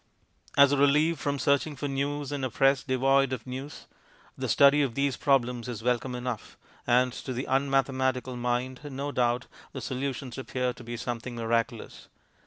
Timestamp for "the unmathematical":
7.33-8.35